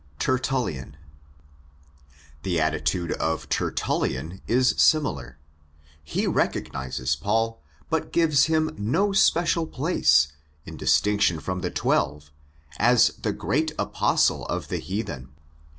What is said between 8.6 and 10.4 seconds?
no special place,